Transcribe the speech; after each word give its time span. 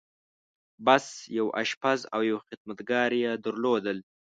بس! 0.85 1.05
يو 1.37 1.45
آشپز 1.61 1.99
او 2.13 2.21
يو 2.31 2.37
خدمتګار 2.47 3.11
يې 3.21 3.31
درلود. 3.45 3.85